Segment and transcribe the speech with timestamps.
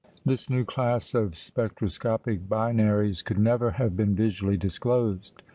[0.25, 5.43] This new class of "spectroscopic binaries" could never have been visually disclosed.